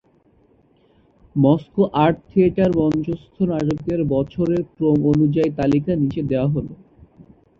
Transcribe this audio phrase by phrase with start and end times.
[1.35, 6.67] Moscow Art Theatre মঞ্চস্থ নাটকের বছরের ক্রম অনুযায়ী তালিকা নিচে দেওয়া হল।